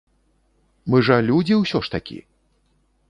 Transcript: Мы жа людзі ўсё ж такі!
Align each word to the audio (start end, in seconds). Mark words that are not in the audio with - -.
Мы 0.93 1.03
жа 1.09 1.17
людзі 1.29 1.53
ўсё 1.59 1.83
ж 1.89 1.95
такі! 1.97 2.19